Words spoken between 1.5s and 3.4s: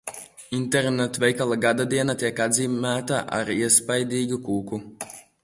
gadadiena tiek atzīmēta